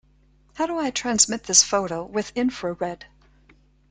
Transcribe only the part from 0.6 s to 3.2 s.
do I transmit this photo with infrared?